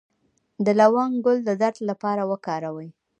د 0.65 0.67
لونګ 0.79 1.13
ګل 1.25 1.37
د 1.45 1.49
درد 1.61 1.77
لپاره 1.89 2.21
وکاروئ 2.31 2.89